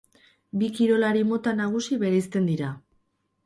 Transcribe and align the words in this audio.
Bi 0.61 0.69
kirolari 0.79 1.21
mota 1.33 1.55
nagusi 1.61 2.01
bereizten 2.07 2.51
dira. 2.55 2.75